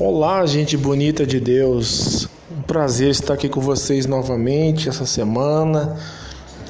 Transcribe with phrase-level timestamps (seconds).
[0.00, 2.26] Olá, gente bonita de Deus.
[2.50, 5.94] Um prazer estar aqui com vocês novamente essa semana,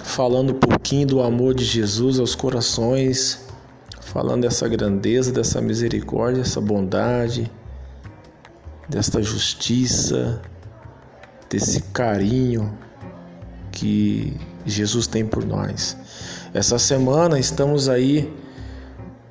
[0.03, 3.47] falando um pouquinho do amor de Jesus aos corações,
[4.01, 7.49] falando dessa grandeza, dessa misericórdia, dessa bondade,
[8.89, 10.43] desta justiça,
[11.49, 12.77] desse carinho
[13.71, 14.37] que
[14.67, 15.97] Jesus tem por nós.
[16.53, 18.29] Essa semana estamos aí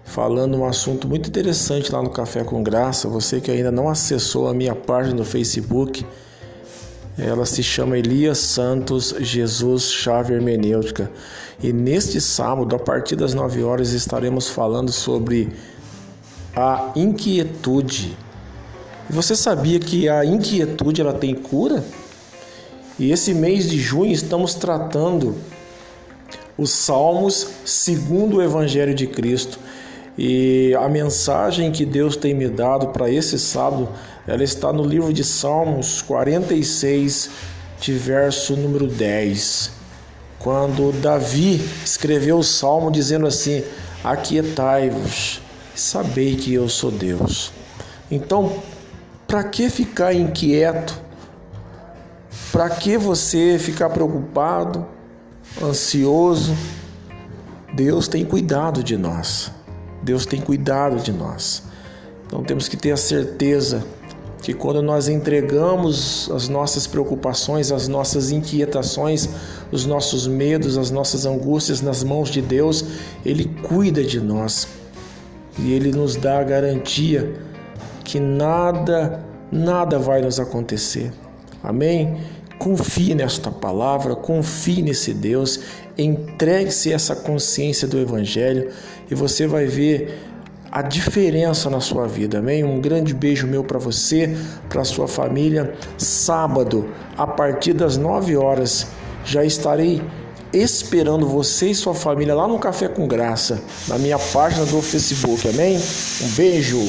[0.09, 3.08] falando um assunto muito interessante lá no Café com Graça.
[3.08, 6.04] Você que ainda não acessou a minha página no Facebook,
[7.16, 11.12] ela se chama Elias Santos Jesus Chave Hermenêutica.
[11.62, 15.52] E neste sábado, a partir das 9 horas, estaremos falando sobre
[16.55, 18.17] a inquietude.
[19.12, 21.84] Você sabia que a inquietude ela tem cura?
[22.98, 25.36] E esse mês de junho estamos tratando
[26.58, 29.59] os Salmos segundo o Evangelho de Cristo.
[30.22, 33.88] E a mensagem que Deus tem me dado para esse sábado,
[34.28, 37.30] ela está no livro de Salmos 46,
[37.80, 39.72] de verso número 10.
[40.38, 43.64] Quando Davi escreveu o salmo dizendo assim:
[44.03, 45.39] Aquietai-vos,
[45.73, 47.54] sabei que eu sou Deus.
[48.11, 48.61] Então,
[49.26, 51.00] para que ficar inquieto?
[52.52, 54.86] Para que você ficar preocupado,
[55.64, 56.54] ansioso?
[57.73, 59.58] Deus tem cuidado de nós.
[60.02, 61.64] Deus tem cuidado de nós.
[62.25, 63.83] Então temos que ter a certeza
[64.42, 69.27] que quando nós entregamos as nossas preocupações, as nossas inquietações,
[69.72, 72.86] os nossos medos, as nossas angústias nas mãos de Deus,
[73.25, 74.67] Ele cuida de nós
[75.58, 77.33] e Ele nos dá a garantia
[78.03, 81.11] que nada, nada vai nos acontecer.
[81.61, 82.17] Amém?
[82.59, 85.61] Confie nesta palavra, confie nesse Deus,
[85.97, 88.69] entregue-se essa consciência do Evangelho
[89.09, 90.19] e você vai ver
[90.71, 92.63] a diferença na sua vida, amém?
[92.63, 94.35] Um grande beijo meu para você,
[94.67, 95.73] para sua família.
[95.98, 98.87] Sábado, a partir das 9 horas,
[99.25, 100.02] já estarei
[100.52, 105.48] esperando você e sua família lá no Café com Graça, na minha página do Facebook,
[105.48, 105.77] amém?
[105.77, 106.80] Um beijo!